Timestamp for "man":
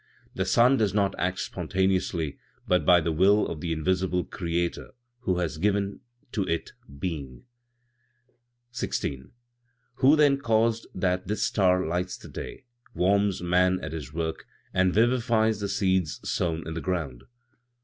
13.43-13.79